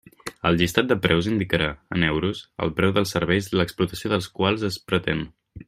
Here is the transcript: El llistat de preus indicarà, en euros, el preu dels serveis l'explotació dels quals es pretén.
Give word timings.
El 0.49 0.55
llistat 0.61 0.87
de 0.91 0.95
preus 1.03 1.27
indicarà, 1.31 1.67
en 1.97 2.07
euros, 2.07 2.41
el 2.67 2.73
preu 2.79 2.95
dels 2.97 3.13
serveis 3.17 3.51
l'explotació 3.61 4.15
dels 4.15 4.31
quals 4.39 4.69
es 4.71 4.81
pretén. 4.93 5.27